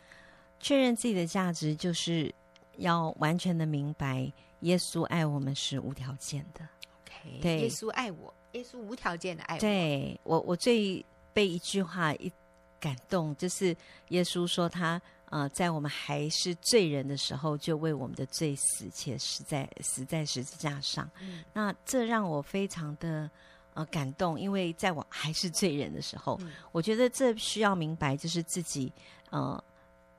[0.60, 2.32] 确认自己的价值，就是
[2.76, 6.60] 要完全的明白，耶稣爱我们是无条件的。
[7.02, 9.60] OK，对，耶稣爱我，耶稣无条件的爱我。
[9.60, 12.32] 对我，我最被一句话一
[12.78, 13.76] 感动，就是
[14.10, 21.10] 耶稣说他呃，在我们还是罪人的时候，就为我们的罪死，且死在死在十字架上。
[21.20, 23.28] 嗯，那这让我非常的。
[23.78, 28.92] 呃，感动，因为在我还是罪人的时候，嗯、我觉得这需要明白，就是自己，
[29.30, 29.62] 呃，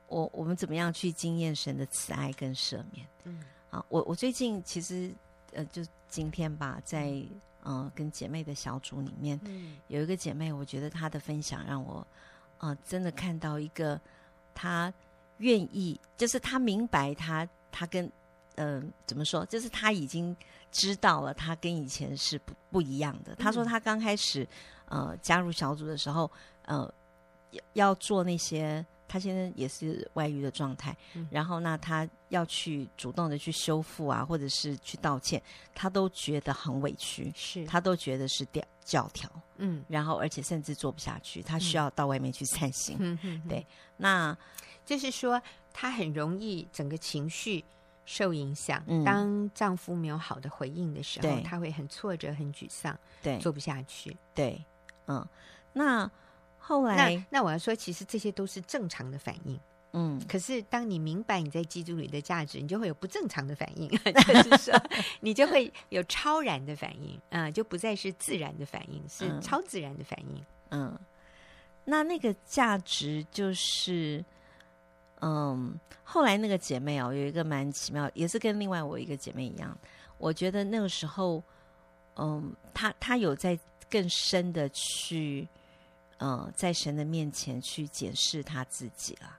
[0.08, 3.06] 我我们怎么样去经验神的慈爱跟赦免。
[3.26, 5.14] 嗯，啊，我我最近其实，
[5.52, 7.22] 呃，就今天吧，在
[7.62, 12.08] 呃跟姐妹的小组里面，嗯、有一个姐妹，我觉得她的分享让我，
[12.60, 14.00] 呃，真的看到一个
[14.56, 14.94] 她
[15.40, 18.10] 愿意，就是她明白她，她她跟。
[18.60, 19.46] 嗯、呃，怎么说？
[19.46, 20.36] 就是他已经
[20.70, 23.34] 知道了，他跟以前是不不一样的。
[23.36, 24.46] 他说他刚开始
[24.88, 26.30] 呃加入小组的时候，
[26.66, 26.94] 呃
[27.52, 30.96] 要要做那些，他现在也是外遇的状态。
[31.16, 35.42] 嗯、然后那，他要去主动的去修复啊，或者是去道歉，
[35.74, 39.30] 他都觉得很委屈，是他都觉得是教教条。
[39.58, 42.98] 嗯，然后而且甚至做不下去，他需要到外面去散心。
[43.00, 43.66] 嗯嗯，对，
[43.98, 44.38] 那
[44.86, 45.42] 就是说
[45.74, 47.64] 他很容易整个情绪。
[48.12, 54.18] 受影响，嗯、当丈夫没有好的回应的时候，对她会很挫折、很沮丧，对，做不下去。
[54.34, 54.60] 对，
[55.06, 55.24] 嗯，
[55.72, 56.10] 那
[56.58, 59.60] 后来，那那我要说，其实这些都是正常的反应。
[59.94, 63.88] 嗯，可是当你明白你在基督里的价值，你就会有不正常的反应，
[64.44, 64.84] 就是说，
[65.22, 70.44] 你就会有超然的反应，啊、嗯，就不再是自然的反应，是超自然的反应。
[70.72, 70.98] 嗯，
[71.86, 74.26] 那那个价值就是。
[75.22, 79.78] 嗯，后来那个姐妹哦，有一个蛮奇妙，也是跟另外我一个姐妹一样。
[80.18, 81.44] 我觉得那个时候，
[82.16, 83.58] 嗯，她她有在
[83.90, 85.48] 更深的去，
[86.18, 89.38] 呃，在神的面前去检视她自己了。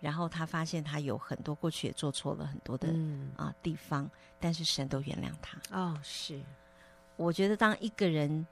[0.00, 5.58] 然后她发现她有很多过去也做错了很多的啊、嗯呃、地方，但是神都原谅她。
[5.70, 6.40] 哦，是。
[7.16, 8.46] 我觉得当一个人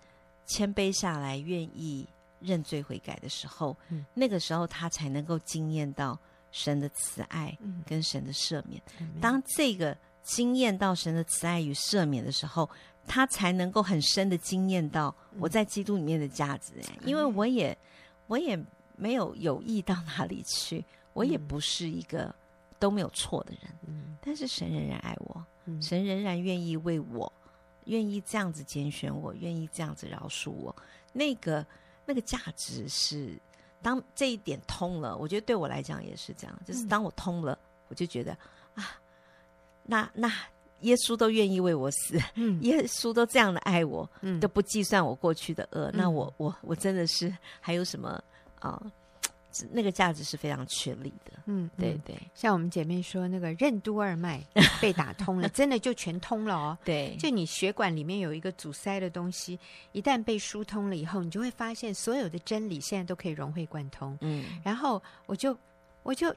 [0.46, 2.08] 谦卑下来，愿意
[2.40, 6.18] 认罪悔改的时候，嗯、那个时候他才能够惊艳到。
[6.52, 12.68] 神的慈爱跟神的赦免，嗯、当这个经验到神的慈爱与赦免的时候，
[13.06, 16.72] 他才能够很深的经验到我在基督里面的价值。
[16.76, 17.76] 嗯、因为我也
[18.26, 18.58] 我也
[18.96, 22.34] 没有有意到哪里去，我也不是一个
[22.78, 23.70] 都没有错的人。
[23.86, 27.32] 嗯、但是神仍然爱我，嗯、神仍然愿意为我，
[27.84, 30.74] 愿意这样子拣选我，愿意这样子饶恕我。
[31.12, 31.64] 那个
[32.04, 33.38] 那个价值是。
[33.82, 36.60] 当这一点通了，我觉得对我来讲也是这样。
[36.66, 38.32] 就是当我通了，嗯、我就觉得
[38.74, 38.98] 啊，
[39.84, 40.32] 那那
[40.80, 48.22] 耶稣都愿意为我死，嗯、耶稣都这样的爱我，嗯、都不计算我过去的恶，嗯、那我我我真的是还有什么
[48.60, 48.80] 啊？
[49.70, 54.40] 那个价值是非常确立的，嗯，对对，像我们姐妹说，那个任督二脉
[54.80, 56.78] 被打通了，真的就全通了哦。
[56.84, 59.58] 对，就你血管里面有一个阻塞的东西，
[59.92, 64.16] 一旦被疏通了以后，你就会发现所有的真理现在都可以融会贯通。
[64.20, 65.56] 嗯，然后我就
[66.02, 66.34] 我就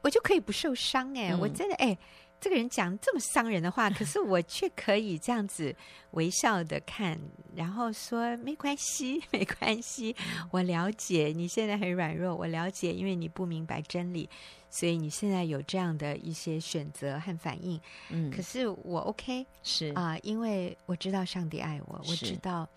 [0.00, 1.96] 我就可以不受伤哎，嗯、我真的哎。
[2.40, 5.74] 这个人讲这么伤人的话， 可是我却可以这样子
[6.12, 7.18] 微笑的看，
[7.54, 10.14] 然后说没关系，没关系，
[10.50, 14.28] 我了解你现在很软弱，我了解，因为你不明白真理，
[14.70, 17.80] 所以你现在有这样的一些选择和反应。
[18.10, 19.88] 嗯，可是我 OK，是。
[19.94, 22.68] 啊，呃，因为我知道上帝爱我，我知道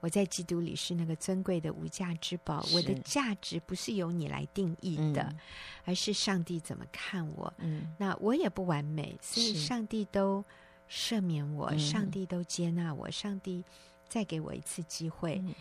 [0.00, 5.38] 我在基督里是那个尊贵的无价之宝，我的价值不是由你来定义的，嗯、
[5.86, 7.52] 而是上帝怎么看我。
[7.58, 10.44] 嗯，那我也不完美，所以上帝都
[10.88, 13.64] 赦免我，上帝都接纳我，上帝
[14.08, 15.54] 再给我一次机会，嗯、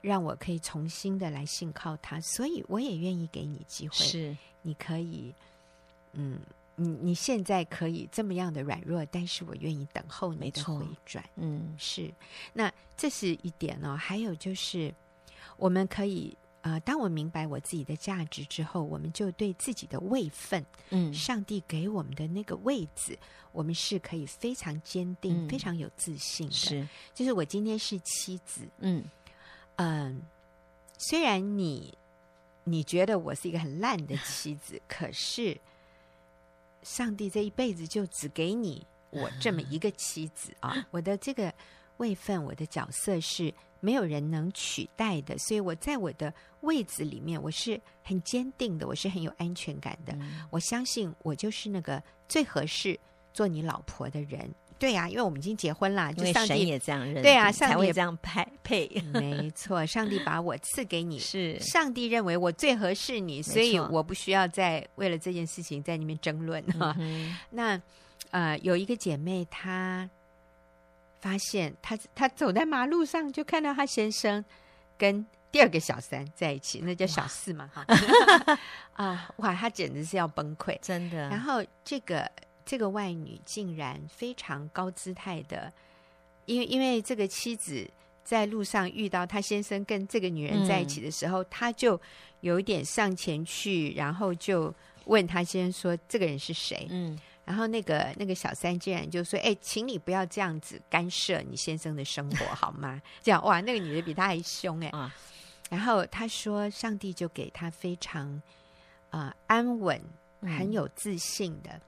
[0.00, 3.96] 让我可以重新的来信靠他，所以我也愿意给你机会。
[3.96, 5.34] 是，你可以，
[6.12, 6.38] 嗯。
[6.74, 11.22] 你你现在可以这么样的软弱，但是我愿意等候你的回转。
[11.36, 12.12] 嗯，是。
[12.52, 13.94] 那这是一点哦。
[13.94, 14.92] 还有就是，
[15.58, 23.18] 我们可以啊、呃，当我明白我自己的价值之后，我们就对自己的位分，嗯，上帝给我们的那个位置，
[23.52, 26.54] 我们是可以非常坚定、嗯、非常有自信的。
[26.54, 29.04] 是，就是我今天是妻子，嗯
[29.76, 30.16] 嗯、呃，
[30.96, 31.92] 虽然你
[32.64, 35.60] 你觉得我是一个很烂的妻子，可是。
[36.82, 40.84] 上帝这一辈子就只给你我这么一个妻子啊！
[40.90, 41.52] 我的这个
[41.98, 50.16] 位分，我的角色是没有人能取代的，所以我在我的位子里面，我是很坚定的，我是很有安全感的。
[50.50, 52.98] 我相信我就是那个最合适
[53.32, 54.52] 做你老婆的人。
[54.82, 58.88] 对呀、啊，因为我们已经结婚了，就上帝也这样认，对啊，上帝这样配配。
[59.14, 66.96] 没错，上帝把我赐给你，是上帝认为我最合适你，所以我不需要再为了这件事情在那边争论哈。
[66.98, 67.80] 嗯、 那
[68.32, 70.10] 呃，有一个姐妹，她
[71.20, 74.44] 发现她她走在马路上，就看到她先生
[74.98, 77.86] 跟第二个小三在一起，那叫小四嘛哈。
[78.94, 81.28] 啊哇，哇，她简直是要崩溃，真的。
[81.28, 82.28] 然后这个。
[82.64, 85.72] 这个外女竟然非常高姿态的，
[86.46, 87.88] 因为因为这个妻子
[88.24, 92.00] 在路上遇到他先生跟这个女人在一起的时候，他、嗯、就
[92.40, 94.72] 有一点上前去，然后就
[95.06, 104.88] 问他先生说：“这个人是谁？”嗯，然后那个那个小三竟然就说：“哎，请你不要这样子干涉你先生的生活好吗？” 这样哇，那个女的比他还凶哎。
[104.90, 105.12] 啊、
[105.68, 108.28] 然后他说：“上帝就给他非常
[109.10, 110.00] 啊、呃、安稳、
[110.40, 111.80] 很有自信的。”嗯，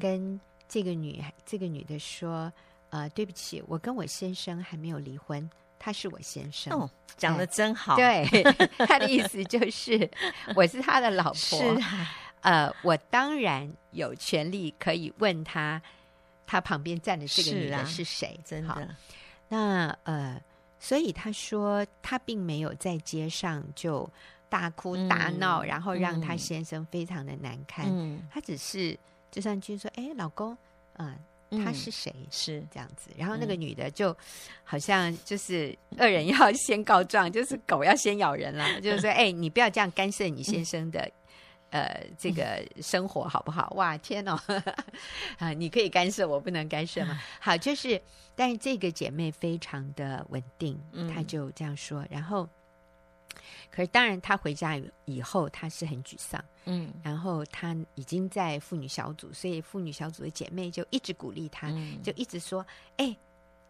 [0.00, 2.52] 跟这个女这个女的说，
[2.90, 5.48] 呃，对不起，我跟我先生还没有离婚，
[5.78, 6.72] 他是我先生。
[6.72, 7.96] 哦，讲的真好。
[7.96, 8.26] 对，
[8.86, 10.10] 他的意思就是
[10.56, 11.36] 我是他的老婆。
[11.38, 12.08] 是啊，
[12.40, 15.80] 呃，我当然有权利可以问他，
[16.46, 18.28] 他旁边站的这个女人是谁？
[18.28, 18.96] 是啊，真的。
[19.48, 20.42] 那呃，
[20.78, 24.08] 所以他说他并没有在街上就
[24.48, 27.86] 大哭大闹，嗯，然后让他先生非常的难堪。
[27.88, 28.98] 嗯，他只是。
[29.32, 30.56] 就上去说：“哎，老公，
[30.98, 31.18] 嗯，
[31.64, 32.14] 他是谁？
[32.30, 33.10] 是这样子。
[33.16, 34.16] 然后那个女的就
[34.62, 38.66] 好像就是恶人要先告状，就是狗要先咬人了。
[38.80, 41.10] 就是说，哎，你不要这样干涉你先生的
[41.70, 43.72] 呃这个生活，好不好？
[43.74, 44.38] 哇，天哦，
[45.38, 47.18] 啊，你可以干涉，我不能干涉吗？
[47.40, 48.00] 好，就是，
[48.36, 50.78] 但是这个姐妹非常的稳定，
[51.12, 52.48] 她就这样说，然后。”
[53.72, 56.44] 可是，当然，他回家以后，他是很沮丧。
[56.66, 62.64] 嗯，然后他已经在妇女小组，所以妇女小组的姐妹就一直鼓励他，嗯、就一直说
[62.98, 63.16] ：“哎。”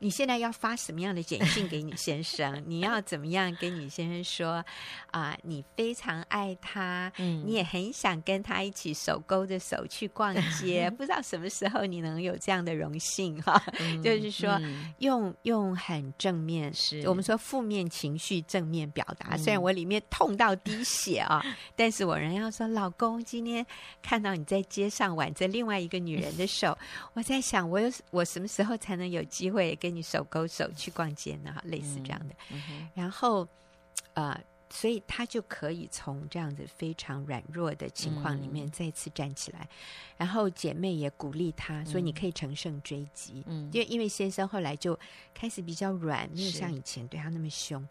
[0.03, 2.61] 你现在要发什么样的简讯给你先生？
[2.67, 4.55] 你要怎么样跟你先生说
[5.13, 5.39] 啊、呃？
[5.45, 10.91] 你非常爱他，嗯，你也很想跟他一起手勾着手去逛街。
[10.99, 13.63] 不知道什么时候你能有这样的荣幸哈？
[13.79, 19.37] 嗯、就是说，嗯、用用很正面，是我们说负面情绪正面表达。
[19.37, 21.41] 虽然我里面痛到滴血啊，
[21.77, 23.65] 但是我仍要说，老公，今天
[24.03, 26.77] 看到你在街上挽着另外一个女人的手，
[27.15, 31.55] 我在想，我有我什么时候才能有机会跟你手勾手去逛街呢？
[31.65, 32.35] 类似这样的，
[32.95, 33.47] 然后，
[34.15, 34.41] 呃，
[34.71, 39.61] 所以他就可以从这样子非常软弱的情况里面再次站起来。
[39.61, 39.69] 嗯、
[40.17, 43.45] 然后姐妹也鼓励他，所以你可以乘胜追击。
[43.47, 44.99] 嗯，因为因为先生后来就
[45.35, 47.87] 开始比较软，没有像以前对他那么凶，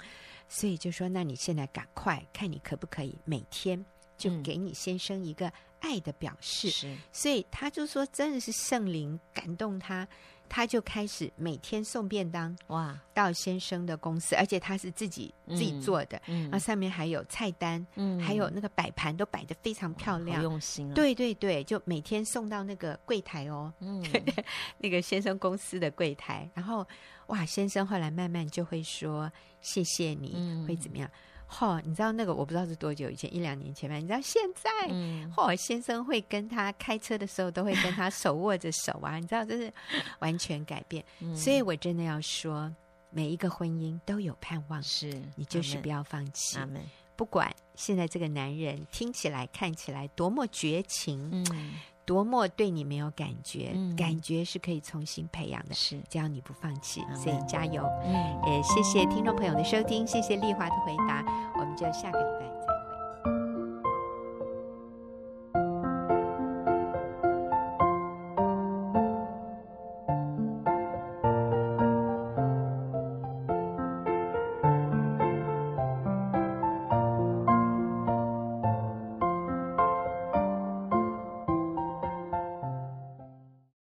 [0.50, 3.86] 所以就说：那你现在赶快看你可不可以每天
[4.18, 6.70] 就给你先生一个爱的表示。
[6.72, 10.08] 是、嗯，所以他就说，真的是圣灵感动他。
[10.54, 24.04] 他就开始每天送便当哇，到先生的公司，而且他是自己自己做的，嗯，那上面还有菜单，嗯，还有那个摆盘都摆的非常漂亮，用心啊，对对对，就每天送到那个柜台哦，嗯，
[24.78, 26.86] 那个先生公司的柜台，然后
[27.28, 29.32] 哇，先生后来慢慢就会说
[29.62, 31.10] 谢谢你，嗯，会怎么样？
[31.52, 33.98] 嚯、哦，你知道那个我不知道是多久以前，一两年前吧。
[33.98, 39.72] 你知道现在，嚯、嗯哦，先生会跟他开车的时候都会跟他手握着手啊，你知道这是
[40.20, 41.04] 完全改变。
[41.20, 42.74] 嗯、所以我真的要说，
[43.10, 46.58] 每一个婚姻都有盼望，是你就是不要放弃。
[46.58, 46.82] 阿门。
[47.18, 51.74] 不管现在这个男人听起来看起来多么绝情，嗯，
[52.06, 55.74] 多么对你没有感觉，嗯、感觉是可以重新培养的。
[55.74, 57.84] 是，只要你不放弃，嗯、所以加油。
[58.04, 58.14] 嗯，
[58.48, 61.24] 也谢谢听众朋友的收听，谢谢丽华的回答，
[61.56, 62.61] 我们就下个礼拜。